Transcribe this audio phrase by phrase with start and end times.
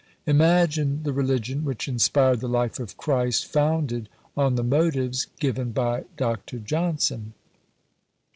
[0.25, 6.05] Imagine the religion which inspired the life of Christ "founded" on the motives given by
[6.17, 6.57] Dr.
[6.57, 7.33] Johnson!